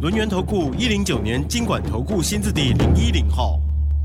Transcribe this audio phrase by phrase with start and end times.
[0.00, 3.58] 轮源投顾一零九年经管投顾新字第零一零号，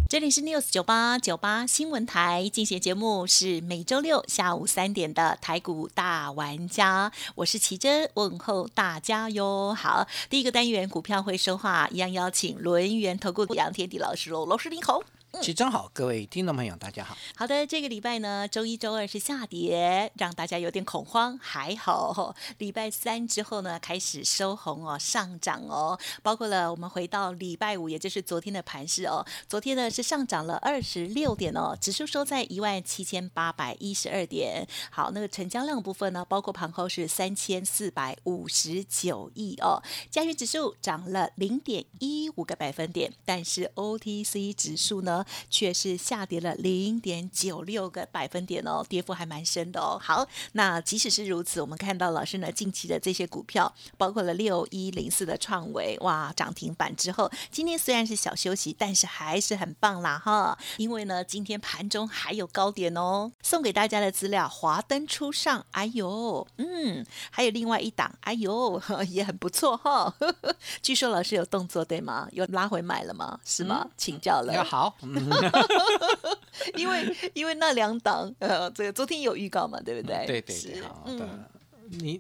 [0.09, 9.75] 这里是 News 九八九八新闻台，进行节目是每周六下午三点的台股大玩家，我是奇珍，问候大家哟。
[9.77, 14.99] 好，第一个单元股票会说话，一样邀请轮源投顾杨天地老师喽，老师您好。
[15.41, 17.17] 起真好，各位听众朋友，大家好。
[17.35, 21.37] 好的，这个礼拜呢，周一、周二是下跌，让大家有点恐慌。
[21.41, 25.99] 还好，礼拜三之后呢，开始收红哦，上涨哦。
[26.21, 29.25] 包括了我们回到礼拜五，也就是昨天的盘势哦。
[29.49, 34.65] 昨天呢是上涨了二十六点哦，指数收在一万七千八百一十二点。
[34.91, 39.81] 好，那个成交量部分呢，包括盘后是三千四百五十九亿哦。
[40.11, 45.22] 加权指数涨了零点一五个百分点，但是 OTC 指数呢？
[45.49, 49.99] 却是下跌了零点九六个百分点哦，跌幅还蛮深的哦。
[50.01, 60.57] 好，那即使是如此，我们看到老师呢近期的这些股票，包括了六一零四的创维，哇，涨停板之后，今天虽然是小休息，但是还是很棒啦哈。
[60.77, 63.31] 因为呢，今天盘中还有高点哦。
[63.41, 70.13] 送给大家的资料，华灯初上，哎呦，嗯，还有另外一档，哎呦， 也很不错哈。
[70.81, 72.27] 据说老师有动作对吗？
[72.31, 73.39] 有拉回买了吗？
[73.45, 73.87] 是吗？
[73.97, 74.63] 请教了。
[74.63, 74.95] 好。
[76.75, 80.25] 因为因为那两档呃，这个昨天有预告嘛，对不对？
[80.25, 81.49] 对对对，好的。
[81.89, 82.19] 你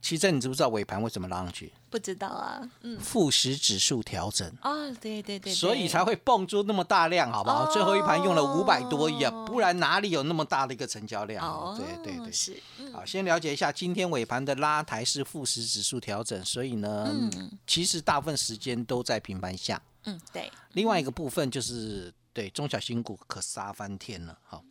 [0.00, 1.70] 其实你知不知道尾盘为什么拉上去？
[1.90, 7.70] 不知道啊，嗯，富时指数调整啊，对对对，所以才会蹦出那么大量，好不好？
[7.70, 11.46] 最后一盘用了五百多亿啊，不然哪里有那么大的一个成交量？
[11.46, 12.56] 哦，对对对，是。
[12.92, 17.14] 好，先了解一下今天尾盘的拉抬是富时指数调整，所以呢，
[17.66, 19.80] 其实大部分时间都在平盘下。
[20.04, 20.50] 嗯，对。
[20.72, 22.12] 另外一个部分就是。
[22.34, 24.62] 对中小新股可杀翻天了，好，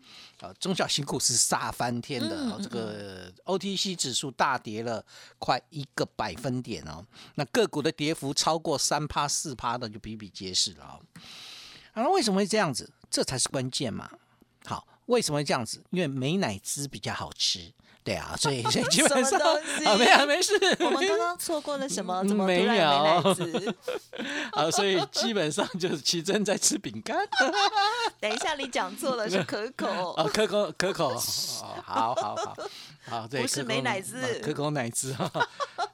[0.42, 5.04] 啊，中小新股是杀翻天的，这个 OTC 指数大跌了
[5.40, 7.04] 快一个百分点哦，
[7.36, 11.00] 那个股的跌幅超过三趴四趴的就比比皆是了啊。
[11.96, 12.92] 那为什么会这样子？
[13.10, 14.12] 这才是关键嘛。
[14.66, 15.82] 好，为什么会这样子？
[15.92, 17.72] 因为美奶滋比较好吃。
[18.04, 20.54] 对啊，所以 所以基本上啊，没有没事。
[20.82, 22.24] 我们刚刚错过了什么？
[22.28, 22.68] 怎么没有？
[22.68, 22.80] 没
[24.52, 27.18] 啊， 所以基本上就是奇珍在吃饼干。
[28.20, 30.12] 等一下，你讲错了，是可口。
[30.14, 31.18] 啊，可口可口。
[31.84, 32.56] 好好好。
[33.06, 35.30] 好，不是没奶汁，可口奶汁哈。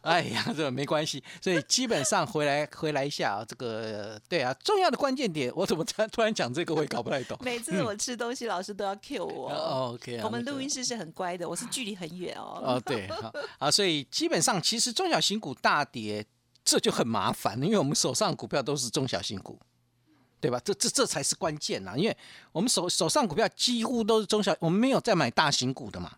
[0.01, 7.35] 哎呀，这个没关系，所以基本上回来回来一下啊，这个对啊，重要的关键点，我怎么突突然讲这个，我也搞不太懂。
[7.41, 9.49] 每次我吃东西，老师都要 cue 我。
[9.93, 12.61] OK，我们录音室是很乖的，我是距离很远哦。
[12.63, 16.25] 哦，对，好，啊，所以基本上其实中小型股大跌，
[16.63, 19.59] 这就很麻烦，因为我们手上股票都是中小型股，
[20.39, 20.59] 对吧？
[20.63, 22.17] 这这这才是关键呐，因为
[22.51, 26.13] 我们手手上股票几乎都是中小，我们没有在买大型股的嘛。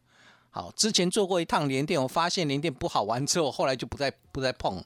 [0.53, 4.84] 好，之前做过一趟连电，我发现连电不好玩之后，后来就不再不再碰。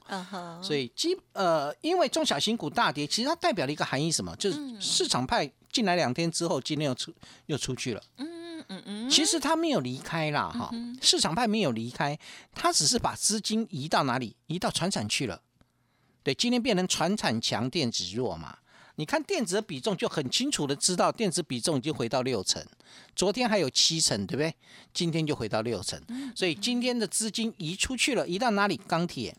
[0.61, 4.35] 所以基呃，因为中小型股大跌，其实它代表了一个含义，什么？
[4.35, 7.11] 就是市场派进来两天之后，今天又出
[7.47, 8.03] 又出去了。
[8.17, 9.09] 嗯嗯嗯。
[9.09, 10.71] 其实他没有离开啦，哈，
[11.01, 12.17] 市场派没有离开，
[12.53, 14.35] 他只是把资金移到哪里？
[14.47, 15.41] 移到船产去了。
[16.23, 18.57] 对，今天变成船产强，电子弱嘛。
[18.97, 22.65] 你看电子的比重就很清楚的知道，电子比重已经回到六成，
[23.13, 24.55] 昨天还有七成，对不对？
[24.93, 26.01] 今天就回到六成，
[26.33, 28.77] 所以今天的资金移出去了，移到哪里？
[28.87, 29.35] 钢铁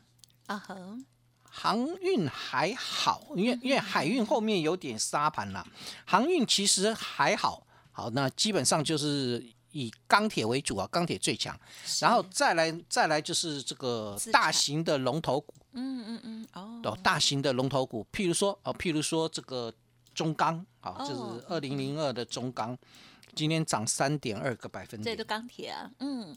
[0.47, 0.63] 啊，
[1.43, 5.67] 航运还好，因为因为海运后面有点沙盘了，
[6.05, 7.66] 航运其实还好，
[7.97, 11.59] 好，那基本上就是以钢铁为主啊，钢铁最强，
[11.99, 15.55] 然后再来再来就是这个大型的龙头股。
[15.73, 19.73] 嗯嗯嗯哦，大型的龙头股，譬如说哦，譬如说这个
[20.15, 22.77] 中钢，啊，就是二零零二的中钢，
[23.35, 26.37] 今天涨三点二个百分点，这都钢铁啊，嗯。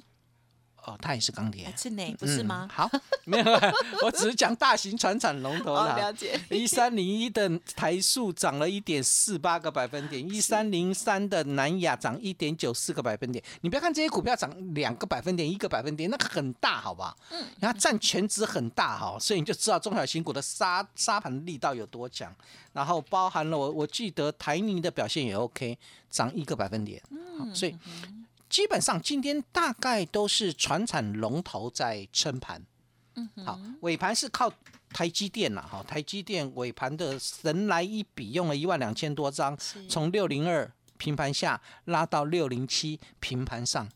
[0.86, 2.68] 哦，它也是钢铁，是呢，不是吗？
[2.72, 2.90] 好，
[3.26, 3.46] 没有，
[4.04, 5.96] 我只是讲大型船产龙头啦。
[5.96, 6.40] 了解。
[6.50, 13.44] 一三零一的台塑涨了一点四八个百分点，一三零三的南亚涨一点九四个百分点。
[13.62, 17.16] 你不要看这些股票涨两个百分点、一个百分点，那很大，好吧？
[17.32, 17.46] 嗯。
[17.60, 22.34] 然后占全值很大哈，所以你就知道中小型股的杀杀盘力道有多强。
[22.74, 25.78] 然后包含了我，我记得台泥的表现也 OK，
[26.10, 27.02] 涨一个百分点。
[27.12, 27.54] 嗯。
[27.54, 27.76] 所以。
[28.50, 32.66] 基本上今天大概都是船产龙头在撑盘，
[33.16, 34.52] 嗯，好，尾盘是靠
[34.90, 39.56] 台积电啦，哈，台积电尾盘的神来一笔，用了一万两千多张，
[39.88, 43.88] 从六零二平盘下拉到六零七平盘上，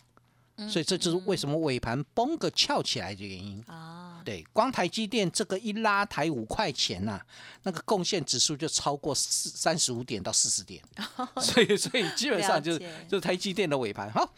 [0.69, 4.21] 所以这就是为什么尾盘崩个翘起来的原因啊。
[4.23, 7.19] 对，光台积电这个一拉抬五块钱呐，
[7.63, 10.81] 那个贡献指数就超过四三十五点到四十点，
[11.41, 14.29] 所以所以基本上就是就是台积电的尾盘哈，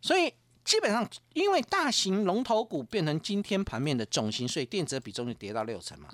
[0.00, 0.32] 所以。
[0.64, 6.08] 基本上，因为大型龙头股变成今天盘面的重心，所以电子比重就跌到六成嘛。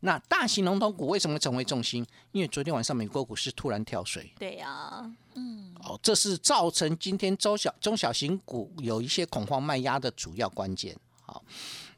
[0.00, 2.06] 那大型龙头股为什么成为重心？
[2.32, 4.32] 因为昨天晚上美国股市突然跳水。
[4.38, 10.96] 对呀，嗯，哦，这是造成今天中小中小型股有一些恐慌卖压的主要关键。
[11.22, 11.42] 好，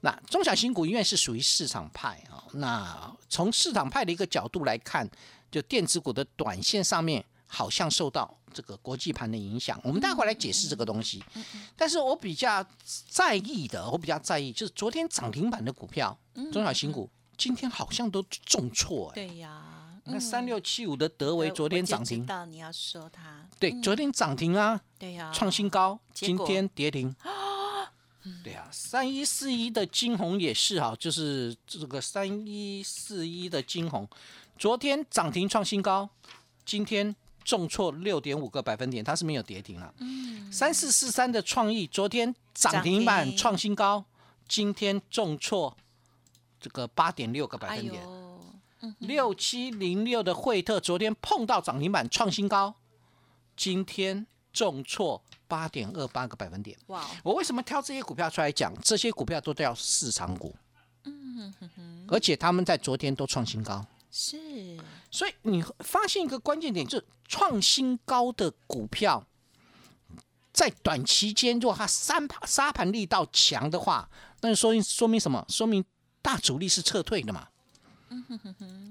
[0.00, 5.08] 那中小型股因为是属于市场派啊，那从市场派的一个角度来看，
[5.50, 7.24] 就电子股的短线上面。
[7.50, 11.24] 好像受到这个国际盘的影响，我们待会来解释这个东西。
[11.74, 12.62] 但是我比较
[13.08, 16.14] 在意的，我比较在意就是昨天涨停板的股票，
[16.52, 19.14] 中小型股今天好像都重挫哎。
[19.14, 19.62] 对呀，
[20.04, 27.14] 那三六七五的德维昨天涨停，到你要说它，对，昨天涨停啊，对呀，创新高，今天跌停。
[28.44, 34.06] 对呀，三一四一的金红也是哈，就是这个三一四一的金红，
[34.58, 36.10] 昨天涨停创新高，
[36.66, 37.14] 今天。
[37.44, 39.94] 重挫六点五个百分点，它是没有跌停了。
[40.00, 44.04] 嗯，三四四三的创意昨天涨停板创新高，
[44.46, 45.74] 今天重挫
[46.60, 48.02] 这个八点六个百分点。
[48.98, 52.76] 六七零六的惠特昨天碰到涨停板创新高，
[53.56, 56.78] 今天重挫八点二八个百分点。
[56.86, 57.04] 哇！
[57.24, 58.72] 我为什么挑这些股票出来讲？
[58.80, 60.54] 这些股票都叫市场股。
[61.04, 63.84] 嗯哼哼，而且他们在昨天都创新高。
[64.12, 64.78] 是。
[65.10, 69.26] 所以你发现一个关键点，就是创新高的股票，
[70.52, 74.08] 在短期间，如果它三盘沙盘力道强的话，
[74.42, 75.44] 那说明说明什么？
[75.48, 75.84] 说明
[76.28, 77.48] 大主力是撤退的嘛。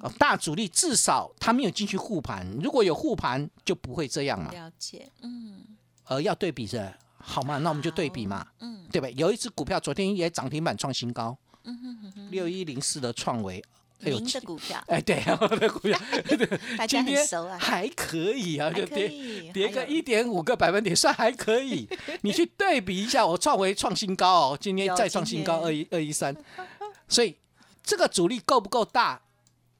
[0.01, 4.49] 哦，大主力至少他没有进去护盘，如果有护盘，就不会这样嘛。
[4.51, 5.61] 了解，嗯。
[6.05, 7.59] 呃，要对比着，好嘛？
[7.59, 9.07] 那我们就对比嘛，嗯，对吧？
[9.09, 11.37] 有一只股票昨天也涨停板创新高，
[12.31, 13.63] 六一零四的创维。
[13.99, 15.99] 您的股票，哎，对， 我的股票，
[16.77, 21.89] 大家很熟啊，还可以啊，就跌跌个一点五个百分点，算还可以。
[22.21, 26.31] 你去对比一下，我创维创新高哦，今天再创新高二一二一三，
[27.07, 27.35] 所以
[27.83, 29.21] 这个阻力够不够大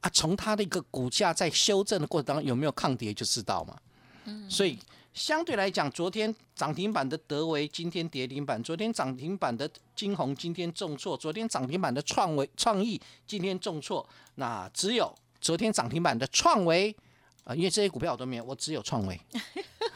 [0.00, 0.10] 啊？
[0.10, 3.76] 从它的一个股价在修正的过程当中有没有抗跌就知道嘛。
[4.24, 4.78] 嗯，所以。
[5.14, 14.06] 相对来讲，昨天涨停板的德维，今天跌停板；昨天涨停板的金红，今天重挫；昨天涨停板的创维创意，今天重挫。
[14.36, 16.94] 那只有昨天涨停板的创维
[17.42, 19.20] 啊，因为这些股票我都没有，我只有创维，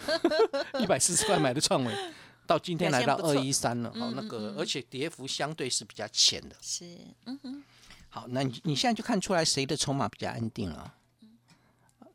[0.80, 1.94] 一百四十块买的创维，
[2.46, 3.92] 到今天来到二一三了。
[3.92, 6.56] 好，那个而且跌幅相对是比较浅的。
[6.60, 7.62] 是，嗯哼。
[8.08, 10.94] 好，那你你现在就看出来谁的筹码比较安定了，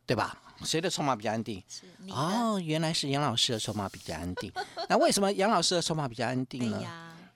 [0.05, 0.39] 对吧？
[0.63, 1.63] 谁的筹码比较安定？
[2.09, 4.51] 哦，原来是杨老师的筹码比较安定。
[4.89, 6.83] 那为什么杨老师的筹码比较安定呢？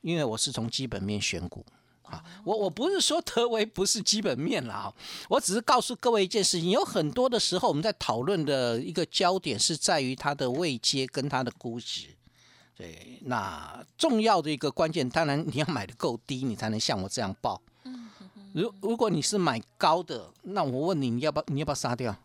[0.01, 1.65] 因为我是从基本面选股
[2.03, 2.23] 啊。
[2.43, 4.93] 我我不是说德维不是基本面啦，
[5.27, 12.07] 我只是告诉各位一件事情：有很多的时候我们在讨论的一个焦点是在于它的位阶跟它的估值。
[12.81, 17.61] 对，那重要的一个关键，当然你要买的够低，你才能像我这样报。
[18.53, 22.15] 如如果你是买高的，那我问你，你要不要你要不要杀掉？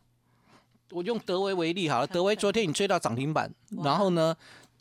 [0.92, 3.52] 我用德威为例好了，德威昨天你追到涨停板，
[3.84, 4.34] 然后呢，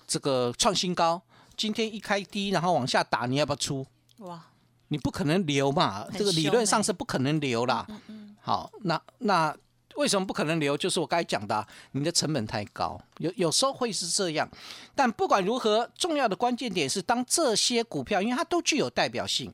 [0.07, 1.21] 这个创新高，
[1.57, 3.85] 今天一开低，然后往下打，你要不要出？
[4.19, 4.41] 哇，
[4.87, 7.85] 你不可能留嘛，这个理论上是不可能留啦。
[7.89, 8.35] 嗯嗯。
[8.39, 9.53] 好，那那
[9.95, 10.77] 为什么不可能留？
[10.77, 14.49] 就是我刚才讲的，你的成本太高，有有时候会是这样。
[14.93, 19.53] 但不管如何，重要的关键点是，当这些股票，因为它都具有代表性。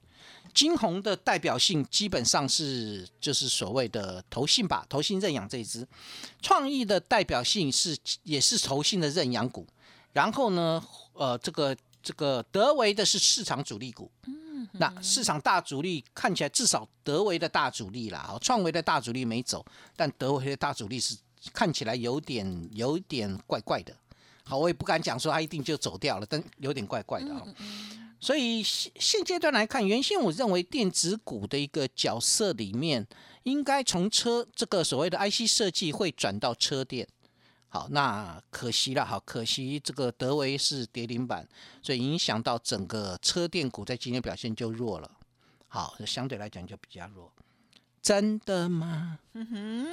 [0.54, 5.88] 金红的代表性基本上是就是所谓的投信吧，投信认养这一支。
[6.42, 9.66] 创意的代表性是也是投信的认养股。
[10.12, 10.84] 然后呢，
[11.14, 14.12] 呃，这个这个德维的是市场主力股。
[14.74, 19.66] 那市场大主力看起来至少德维的大主力啦，创维的大主力没走，
[19.96, 21.16] 但德维的大主力是
[21.54, 23.96] 看起来有点有点怪怪的。
[24.44, 27.46] 好，我也不敢讲说他一定就走掉了，但有点怪怪的啊。
[28.20, 33.08] 所以现现阶段来看，原先我认为电子股的一个角色里面，
[33.44, 37.08] 应该从车这个所谓的 IC 设计会转到车电。
[37.74, 41.48] 好，那可惜了，好可惜这个德维是跌停板，
[41.82, 45.10] 所以影响到整个车电股在今天表现就弱了。
[45.70, 47.32] 好，相对来讲就比较弱。
[48.02, 49.20] 真的吗？
[49.34, 49.88] 嗯哼。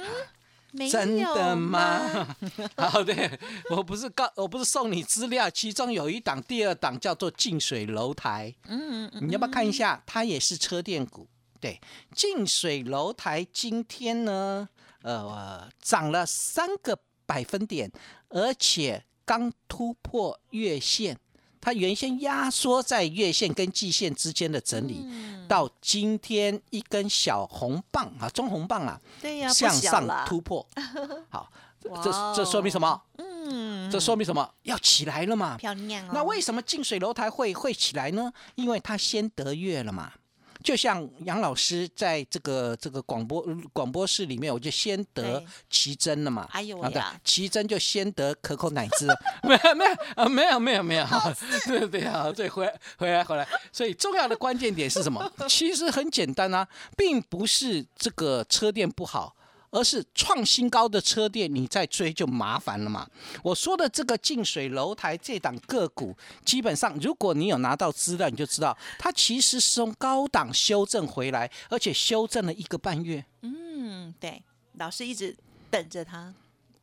[0.91, 2.35] 真的吗？
[2.77, 3.39] 好，对
[3.71, 8.53] 我不是告，我不是送你资料，其中有一档，第二档叫做近水楼台。
[8.65, 10.03] 嗯嗯嗯，你要不要看一下？
[10.05, 11.27] 它也是车电股，
[11.59, 11.81] 对，
[12.13, 14.69] 近水楼台今天呢，
[15.01, 17.91] 呃，涨了三个百分点，
[18.29, 21.15] 而且刚突破月线。
[21.61, 25.05] 它原先压缩在月线跟季线之间的整理，
[25.45, 30.65] 到今天一根小红棒啊，中红棒啊，对呀，向上突破。
[31.29, 31.51] 好，
[31.89, 33.01] 哇这这说明什么？
[33.17, 34.49] 嗯，这说明什么？
[34.63, 35.57] 要起来了嘛。
[35.57, 36.11] 漂亮哦。
[36.13, 38.31] 那为什么近水楼台会会起来呢？
[38.55, 40.13] 因为它先得月了嘛。
[40.63, 46.47] 就像杨老师在这个这个广播广播室里面，我就先得奇珍了嘛。
[46.51, 49.07] 哎呦喂呀，奇珍就先得可口奶汁，
[49.43, 51.05] 没有没有啊，没有没有没有，
[51.65, 53.47] 对对啊，对，回来回来回来。
[53.71, 55.31] 所以重要的关键点是什么？
[55.47, 59.35] 其实很简单啊，并不是这个车店不好。
[59.71, 63.07] 而是创新高的车店，你再追就麻烦了嘛。
[63.43, 73.23] 我说的这个近水楼台这档个股，基本上如果你有拿到资料，你就知道它其实是从高档修正回来，而且修正了一个半月。
[73.41, 74.41] 嗯，对，
[74.73, 75.35] 老师一直
[75.69, 76.33] 等着他。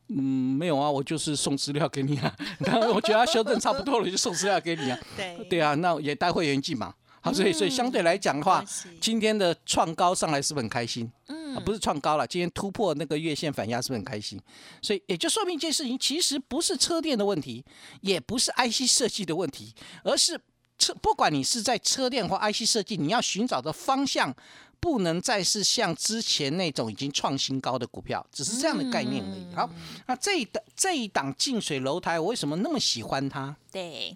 [0.09, 0.23] 嗯，
[0.57, 2.33] 没有啊，我就是送资料给你啊。
[2.59, 4.97] 然后我觉得它修正差不多了，就送资料给你啊。
[5.17, 6.93] 对对啊，那也带会员进嘛。
[7.27, 8.63] 好，所以所以相对来讲的话，
[9.01, 11.11] 今天的创高上来是不是很开心？
[11.27, 14.39] 嗯啊，不是创高了，今天突破那个月线反压是不是很开心？
[14.81, 17.63] 所以也就说明一件事情，其实不是车店的问题，
[18.01, 20.39] 也不是 IC 设计的问题，而是
[20.77, 24.35] 车不管你是在车店或 IC 设计，你要寻找的方向。
[24.79, 29.55] 不能再是像之前那种已经创新高的股票，只是这样的概念而已。
[29.55, 29.67] 好，
[30.05, 33.55] 那这一档这一档近水楼台，我为什么那么喜欢它？
[33.71, 34.15] 对，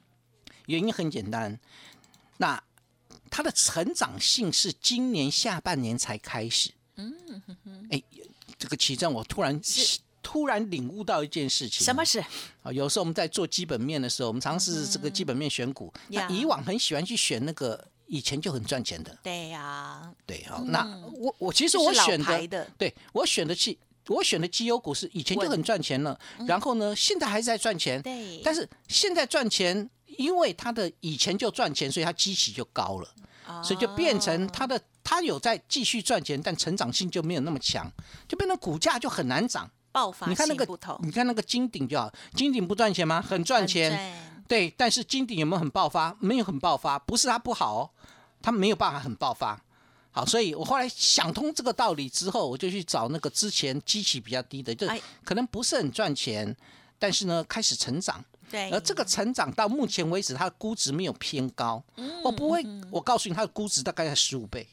[0.67, 1.59] 原因很简单，
[2.37, 2.63] 那
[3.31, 6.69] 它的成长性是今年下半年才开始。
[6.97, 7.15] 嗯，
[7.89, 8.03] 哎，
[8.59, 9.59] 这个奇正，我突然
[10.21, 12.23] 突然领悟到一件事情，什么事？
[12.61, 12.71] 啊？
[12.71, 16.29] 有时候我们在做基本面的时候，我们尝试这个基本面选股，那呀。
[16.29, 22.69] 以往很喜欢去选那个以前就很赚钱的，对呀，对，好，那我我其实我选牌的。
[22.77, 33.07] 对我选的绩，我选的绩优股是以前就很赚钱了，然后呢，现在还是在赚钱，对，但是现在赚钱，因为他的以前就赚钱，所以他基期就高了，
[33.63, 37.91] 所以就变成他的他有在继续赚钱，但成长性就没有那么强，
[38.27, 39.69] 就变成股价就很难涨。
[39.91, 40.65] 爆发你看那个
[41.03, 43.21] 你看那个金鼎就好，金鼎不赚钱吗？
[43.21, 46.15] 很赚钱，很对，但是金鼎有没有很爆发？
[46.19, 47.89] 没有很爆发，不是它不好哦，
[48.41, 49.61] 它没有办法很爆发。
[50.11, 56.55] 好，所以我后来想通这个道理之后，我就去找那个之前基期比较低的，就哎可能不是很赚钱，
[56.97, 58.23] 但是呢开始成长。
[58.51, 64.67] 对，而这个成长到目前为止，它的估值没有偏高，嗯我不会，我告诉你，它的估值大概在十五倍，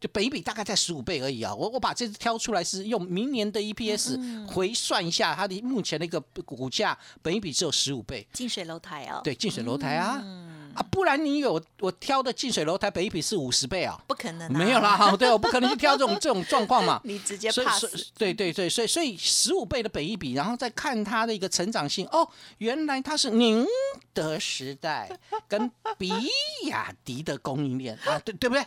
[0.00, 1.54] 就北比大概在十五倍而已啊。
[1.54, 14.00] 我我把这只挑出来是用明年的 EPS 回算一下，它的目前的一个股价，本一比只有十五倍，近水楼台哦，对，近水楼台啊，嗯啊，不然你有我挑的近水楼台，北一比是五十倍啊。
[14.06, 17.00] 不可能啊，没有啦， 对，我不可能去挑这种 这种状况嘛。
[17.02, 23.66] 你直接所以 pass 对对对，所以所以十五倍的北一比，然后再看它的一个成长性，哦，原来它是宁
[24.12, 25.10] 德时代
[25.48, 25.68] 跟
[25.98, 26.12] 比
[26.66, 28.62] 亚迪的供应链啊，对对不对？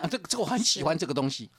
[0.00, 1.50] 啊，这个这个我很喜欢这个东西，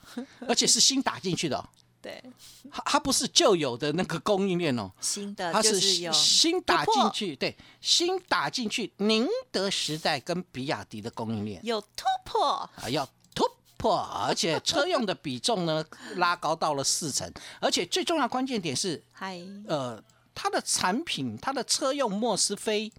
[0.48, 1.64] 而且是新打进去的、哦，
[2.02, 2.22] 对
[2.70, 5.78] 它它不是旧有的那个供应链哦， 新的它是
[6.12, 11.60] 新打进去，对，新打进去宁德时代跟比亚迪的供应链。
[11.62, 13.44] 有突破，啊，要突
[13.76, 15.84] 破，而且车用的比重呢
[16.16, 17.30] 拉高到了四成，
[17.60, 19.38] 而且最重要的关键点是，嗨，
[19.68, 20.02] 呃，
[20.34, 22.90] 它的产品，它的车用莫斯菲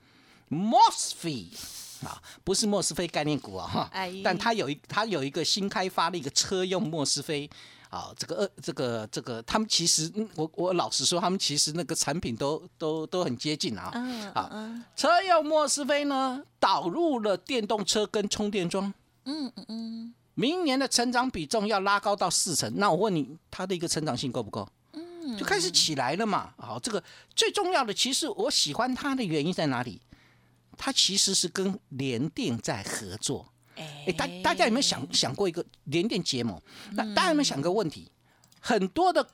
[0.52, 1.48] （MOSFET）
[2.06, 7.50] 啊，不是莫斯菲概念股啊哈哎，但它有一它有一个新开发的一个车用莫斯菲。
[7.92, 13.92] 啊，这个呃，这个这个，他们其实，嗯我我老实说，他们其实那个产品都都都很接近啊。
[13.94, 18.94] 嗯啊嗯车用莫斯菲呢，导入了电动车跟充电桩。
[19.26, 24.66] 嗯嗯嗯，明年的成长比重要拉高到四成，那我问你，它的一个成长性够不够？
[24.94, 26.54] 嗯，就开始起来了嘛。
[26.58, 27.04] 好，这个
[27.36, 30.02] 最重要的，其实我喜欢它的原因在哪里？
[30.78, 33.51] 它其实是跟联电在合作。
[33.82, 36.60] 哎哎，大大家有没有想想过一个联电结盟？
[36.92, 38.10] 那嗯大家有没有想个问题？
[38.60, 39.28] 很多的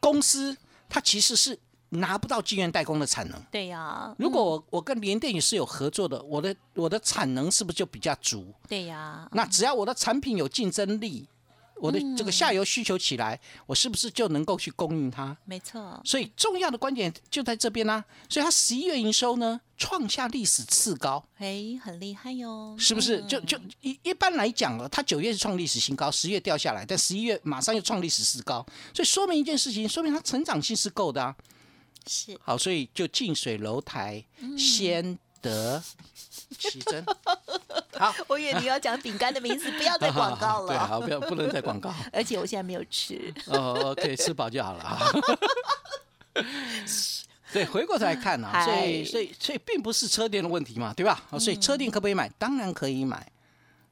[0.00, 0.56] 公司
[0.88, 1.58] 它其实是
[1.90, 3.40] 拿不到晶圆代工的产能。
[3.50, 8.52] 对呀，如果我我跟联电也是有合作的，我的我的产能是不是就比较足？
[8.68, 11.28] 对呀，那只要我的产品有竞争力，
[11.82, 12.32] 我的这个嗯。
[12.32, 15.36] 下游需求起来，我是不是就能够去供应它？
[15.44, 23.20] 没错，所以重要的观点就在这边啦、所以它十一月营收呢创下历史次高，哎，很厉害哟，是不是？
[23.20, 23.28] 嗯。
[23.28, 31.34] 就就一一般来讲啊，它九月是创历史新高，十月掉下来，但十一月马上又创历史次高，所以说明一件事情，说明它成长性是够的啊。
[32.06, 32.38] 是。
[32.42, 34.24] 好，所以就近水楼台，
[34.56, 35.82] 先得
[36.58, 37.04] 奇珍。
[37.98, 40.86] 好，我以为你要讲饼干的名字，不要再 广告了对，了。
[40.86, 41.92] 好，不要不能再广告。
[42.10, 44.98] 而且我现在没有吃，哦，OK，吃饱就好了啊。
[47.52, 51.22] 对，回过头来看啊，嗨所以所以所以并不是车店的问题嘛，对吧？
[51.30, 52.28] 哦所以车店可不可以买？
[52.38, 53.30] 当然可以买，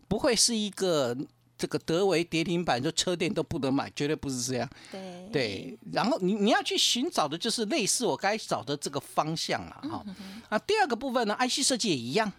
[0.09, 1.14] 不会是一个
[1.60, 4.66] 这个德维跌停板，就车店都不能买，绝对不是这样。
[4.90, 10.02] 对对，然后你你要去寻找的就是类似我该找的这个方向了哈。
[10.48, 12.32] 啊，第二个部分呢，IC 设计也一样，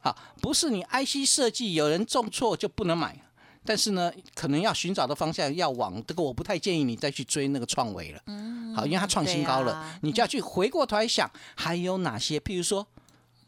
[0.00, 3.20] 好，不是你 IC 设计有人重挫就不能买，
[3.64, 8.20] 但是呢，可能要寻找的方向要往这个，我不太建议你再去追那个创维了。
[8.26, 12.86] 嗯好，因为它创新高了，啊你就要去回过头来想，还有哪些，譬如说。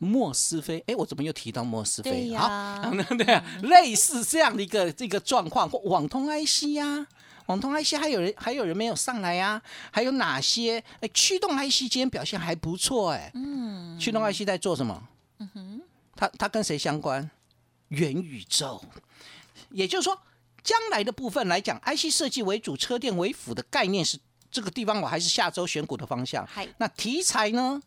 [0.02, 2.10] 莫斯菲，哎，我怎么又提到莫斯菲？
[2.10, 7.06] 对呀好， 对啊，类似这样的一个这个状况，或网通 IC 呀、
[7.46, 10.82] 网通 IC 还有人还有人没有上来呀、还有哪些？
[11.00, 15.06] 哎，驱动 IC 今天表现还不错，哎，嗯，驱动 IC 在做什么？
[15.38, 15.80] 嗯哼，
[16.16, 17.30] 它它跟谁相关？
[17.88, 18.80] 元宇宙，
[19.68, 20.18] 也就是说，
[20.62, 24.18] 将来的部分来讲，IC 设计为主，车电为辅的概念是
[24.50, 26.66] 这个地方，我还是下周选股的方向嗨。
[26.78, 27.82] 那题材呢？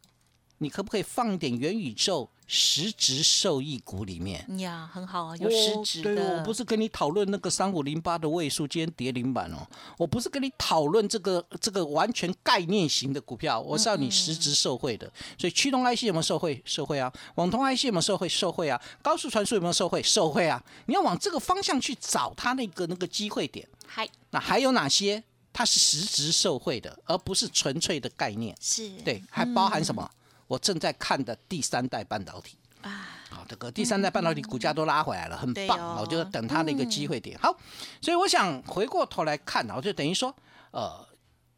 [0.63, 4.45] 你可不可以放一点元宇宙实质受益股里面？
[4.59, 6.37] 呀，很好啊，有实质对，的。
[6.37, 9.67] 我不是跟你讨论那个三五零八的位数，今天跌零板哦。
[9.97, 15.11] 我不是跟你讨论这个这个完全概念型的股票，我是要你实质受惠的。
[15.37, 16.61] 所以驱动 IC 有没有受惠？
[16.65, 17.11] 受惠啊。
[17.35, 18.29] 网通 IC 有没有受惠？
[18.29, 18.79] 受惠啊。
[19.01, 20.01] 高速传输有没有受惠？
[20.01, 20.63] 受惠啊。
[20.85, 23.67] 你要往这个方向去找它那个那个机会点。
[23.87, 28.55] 嗨，那还有哪些它是实质受惠的，而不是纯粹的概念？
[28.59, 30.09] 是，对，还包含什么？
[30.53, 32.55] 我正在看的第三代半导体。
[32.81, 35.79] 啊，好，这个第三代半导体股价都拉回来了，很棒。
[35.79, 37.35] 哦我就等它的一个机会点。
[37.39, 37.57] 好，
[37.99, 40.35] 所以我想回过头来看啊，就等于说，
[40.69, 41.03] 呃，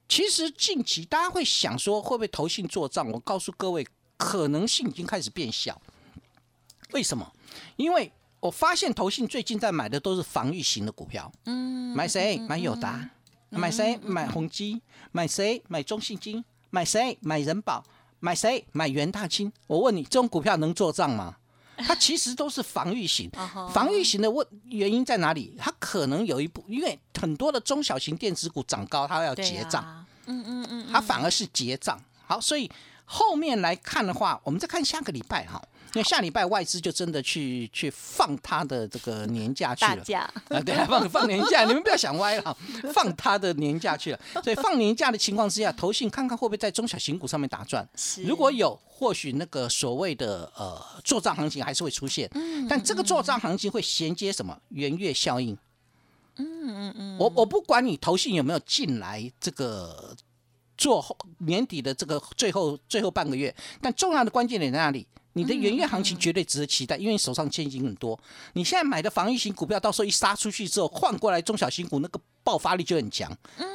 [0.07, 3.11] 其实近期大家会想说，会不会投信做账？
[3.11, 3.85] 我告诉各位，
[4.15, 5.81] 可能性已经开始变小。
[6.91, 7.29] 为什么？
[7.75, 8.09] 因为
[8.39, 11.29] 我发现投信最近在买的都是防御型的股票。
[11.43, 12.37] 嗯，买谁？
[12.47, 13.09] 买友达。
[13.49, 13.97] 买谁？
[13.97, 14.81] 买宏基。
[15.11, 15.61] 买谁？
[15.67, 16.45] 买中信金。
[16.69, 17.17] 买谁？
[17.21, 17.83] 买人保。
[18.25, 18.65] 买谁？
[18.71, 19.53] 买元大金。
[19.67, 21.35] 我问你，这种股票能做账吗？
[21.77, 23.29] 它其实都是防御型
[23.71, 25.55] 防御型的问原因在哪里？
[25.59, 32.01] 它可能有一部，因为很多的中小型电子股涨高，它要对结账，啊，嗯嗯嗯，它反而是结账。
[32.25, 32.71] 好，所以
[33.03, 35.61] 后面来看的话，我们再看下个礼拜哈，
[35.95, 40.03] 因为下礼拜外资就真的去去放他的这个年假去了。
[40.49, 42.57] 啊，对啊，放 放年假，你们不要想歪了，
[42.93, 44.19] 放他的年假去了。
[44.43, 47.87] 所以放年假的情况之下，投信看看会不会在中小型股上面打转。
[48.25, 52.29] 如果有，或许那个所谓的呃做账行情还是会出现。
[52.33, 54.59] 嗯但这个做账行情会衔接什么？
[54.69, 55.57] 元月效应。
[56.35, 57.17] 嗯嗯嗯。
[57.17, 60.13] 我我不管你投信有没有进来这个
[60.77, 65.07] 做后年底的这个最后最后半个月，但重要的关键点在哪里？
[65.37, 68.17] 你的元月行情绝对值得期待，因为你手上现金很多。
[68.53, 73.29] 你现在买的防御型股票，到时候一杀出去之后，换过来中小型股那个爆发力就很强。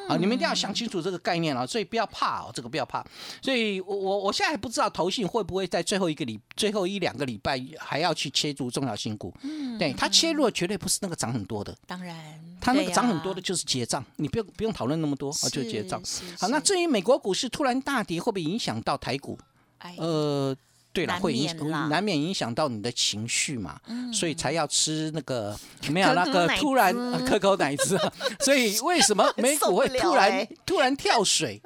[0.08, 3.04] 啊，你们一定要想清楚这个概念啊，所以不要怕哦，这个不要怕。
[3.42, 9.34] 所以我我我现在还不知道投信会不会在最后一个礼最后一两个礼拜还要去切入中小型股。
[9.42, 12.16] 嗯，对，它切入的绝对不是那个涨很多的，当然，
[12.58, 16.02] 它那个涨很多的就是结账，你不用不用讨论那么多，啊，就是结账。
[16.38, 19.38] 好，那至于美国股市突然大跌，会不会影响到台股？
[19.78, 20.54] 哎呃，
[20.92, 23.80] 对了，难会影难免影响到你的情绪嘛，
[24.12, 25.58] 所以才要吃那个
[25.90, 31.60] 没有那个突然可口奶汁啊，所以为什么 美股会突然欸突然跳水？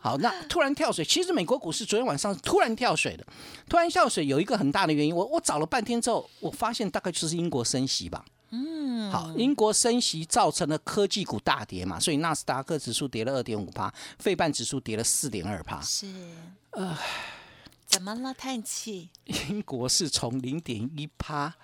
[0.00, 3.24] 好，那突然跳水，其实美国股市昨天晚上突然跳水的，
[3.68, 8.24] 突然跳水有一个很大的原因，我我找了半天之后，我发现大概就是英国升息吧。
[8.50, 15.80] 嗯，好，英国升息造成了科技股大跌嘛，所以纳斯达克指数跌了二点五帕，费半指数跌了四点二帕。
[15.80, 16.06] 是，
[17.92, 18.32] 怎么了？
[18.32, 21.54] 叹气，英国是从零点一趴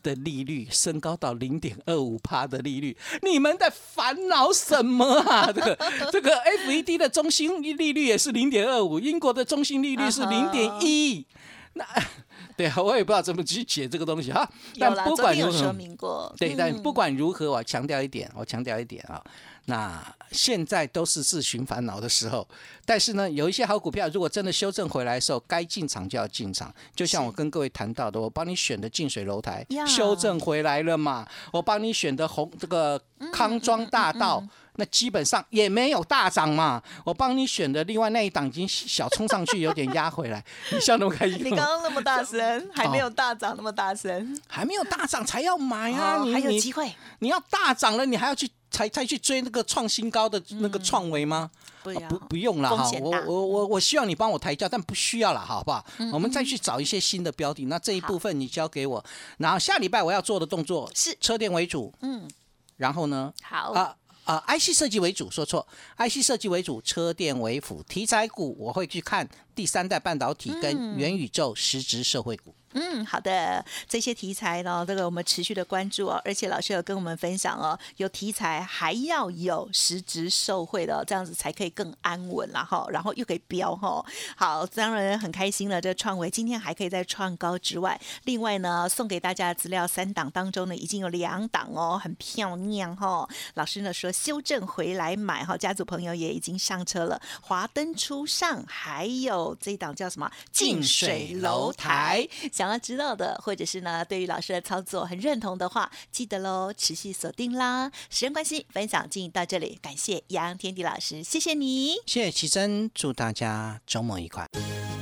[0.00, 5.50] 的利率升高到零点二五趴的利率，你们在烦恼什么啊？
[5.52, 5.76] 这个
[6.12, 11.26] 这个 FED 的中心利率也是零点二五，英国的中心利率是啊零哈点一。
[11.72, 11.84] 那
[12.56, 14.48] 对啊，我也不知道怎么去解这个东西哈。
[14.78, 19.20] 但不管如何，对，但嗯不管如何，我强调一点，我强调一点啊，
[19.66, 20.02] 那
[20.32, 22.46] 现在都是自寻烦恼的时候。
[22.84, 26.72] 但是呢，有一些好股票，如果真的修正回来的时候，该进场就要进场。
[26.94, 33.00] 就像我跟各位谈到的，我帮你选的近水楼台修正回来了嘛，我帮你选的红这个
[33.32, 34.42] 康庄大道。
[34.78, 41.48] 那基本上也没有大涨嘛，我帮你选的另外那一档已经小冲上去，有点压回来，你笑那么开心你？
[41.48, 46.18] 刚刚那么大声，还没有大涨那么大声，还没有大涨才要买啊！
[46.18, 51.50] 哦还有你你机会，你要大涨了，你还要去才才去追那个创新高的那个创维吗？
[51.82, 55.86] 不要不不用了哈，我我我我希望你帮我抬价，但不需要了，好不好？
[55.98, 59.02] 嗯我们再去找一些新的标的，那这一部分你交给我，
[59.38, 62.28] 然后下礼拜我要做的动作是车电为主，嗯，
[62.76, 72.54] 然后呢，好，啊啊，IC 设计为主，说错，IC 设计为主，车电为辅，题材股我会去看第三代半导体跟元宇宙实质社会股。
[72.78, 84.04] 嗯，好的，这些题材呢，这个我们持续的关注哦，而且老师有跟我们分享哦，有题材还要有实质受惠的哦、这样子才可以更安稳啦哈，然后又可以飙哈。
[84.36, 93.26] 好，当然很开心了，这创维今天还可以在创高之外，另外呢，送给大家的资料三档当中呢，已经有两档哦，很漂亮哈。
[93.54, 102.26] 老师呢说修正回来买哈，家族朋友也已经上车了，华灯初上，还有这一档叫什么近水楼台。
[102.52, 107.90] 想要知道的，或者是呢对于老师的操作很认同的话，记得喽，持续锁定啦。
[108.10, 111.96] 时间关系，分享进行到这里，感谢杨天地老师，谢谢你。
[112.06, 114.48] 谢谢奇珍，祝大家周末愉快。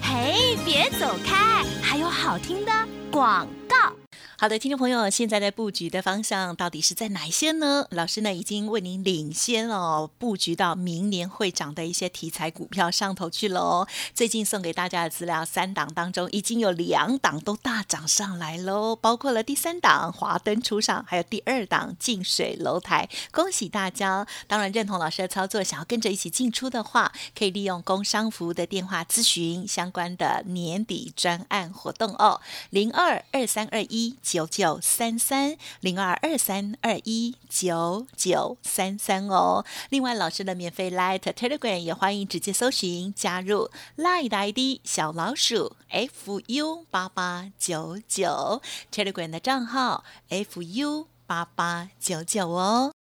[0.02, 2.72] 嘿，别走开，还有好听的
[3.10, 4.03] 广告。
[4.36, 7.86] 好的，听众朋友，现在的布局的方向到底是在哪一些呢？
[7.90, 13.86] 老师呢已经为您领先哦，布局到明年会涨的一些题材股票上头去喽。
[14.12, 24.26] 最近送给大家的资料三档当中，已经有两档都大涨上来喽，包括了第三档华灯初上，还有第二档近水楼台，恭喜大家！
[24.48, 34.16] 当然认同老师的操作，想要跟着一起进出的话，可以利用工商服务的电话咨询相关的年底专案活动哦，零二二三二一。
[34.24, 39.64] 九九三三零二二三二一九九三三哦。
[39.90, 52.93] 另外，老师的免费 Light Telegram 也欢迎直接搜寻加入 Light 的 ID 小老鼠 fu 八八九九 Telegram 的账号 fu 八八九九哦。